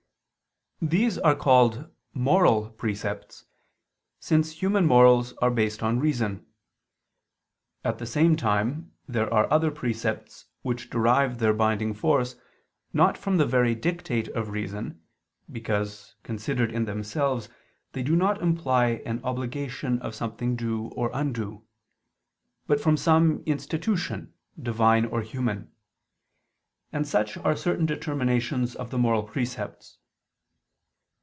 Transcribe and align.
These 0.83 1.19
are 1.19 1.35
called 1.35 1.91
"moral" 2.11 2.71
precepts: 2.71 3.45
since 4.19 4.63
human 4.63 4.87
morals 4.87 5.31
are 5.33 5.51
based 5.51 5.83
on 5.83 5.99
reason. 5.99 6.47
At 7.83 7.99
the 7.99 8.07
same 8.07 8.35
time 8.35 8.91
there 9.07 9.31
are 9.31 9.45
other 9.53 9.69
precepts 9.69 10.45
which 10.63 10.89
derive 10.89 11.37
their 11.37 11.53
binding 11.53 11.93
force, 11.93 12.35
not 12.93 13.15
from 13.15 13.37
the 13.37 13.45
very 13.45 13.75
dictate 13.75 14.27
of 14.29 14.49
reason 14.49 15.03
(because, 15.51 16.15
considered 16.23 16.71
in 16.71 16.85
themselves, 16.85 17.47
they 17.91 18.01
do 18.01 18.15
not 18.15 18.41
imply 18.41 19.03
an 19.05 19.23
obligation 19.23 20.01
of 20.01 20.15
something 20.15 20.55
due 20.55 20.87
or 20.95 21.11
undue); 21.13 21.63
but 22.65 22.81
from 22.81 22.97
some 22.97 23.43
institution, 23.45 24.33
Divine 24.59 25.05
or 25.05 25.21
human: 25.21 25.71
and 26.91 27.07
such 27.07 27.37
are 27.37 27.55
certain 27.55 27.85
determinations 27.85 28.75
of 28.75 28.89
the 28.89 28.97
moral 28.97 29.21
precepts. 29.21 29.99